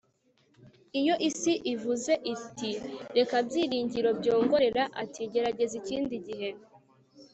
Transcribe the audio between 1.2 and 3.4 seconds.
isi ivuze iti: reka,